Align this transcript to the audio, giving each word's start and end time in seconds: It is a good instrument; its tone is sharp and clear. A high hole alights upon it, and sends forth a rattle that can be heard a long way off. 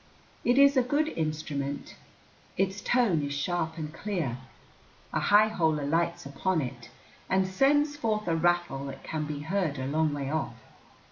It 0.43 0.57
is 0.57 0.75
a 0.77 0.81
good 0.81 1.09
instrument; 1.09 1.95
its 2.57 2.81
tone 2.81 3.21
is 3.21 3.33
sharp 3.33 3.77
and 3.77 3.93
clear. 3.93 4.39
A 5.13 5.19
high 5.19 5.49
hole 5.49 5.79
alights 5.79 6.25
upon 6.25 6.59
it, 6.59 6.89
and 7.29 7.45
sends 7.45 7.97
forth 7.97 8.27
a 8.27 8.35
rattle 8.35 8.85
that 8.87 9.03
can 9.03 9.25
be 9.27 9.41
heard 9.41 9.77
a 9.77 9.85
long 9.85 10.11
way 10.11 10.31
off. 10.31 10.55